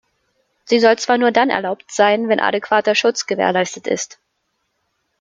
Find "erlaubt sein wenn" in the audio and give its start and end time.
1.51-2.39